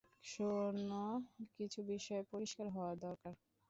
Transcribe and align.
শোন, 0.23 0.77
কিছু 1.57 1.79
বিষয়ে 1.91 2.23
পরিষ্কার 2.31 2.67
হওয়া 2.69 2.93
দরকার। 3.05 3.33